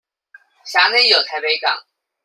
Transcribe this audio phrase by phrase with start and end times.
[0.65, 1.85] 轄內有臺北港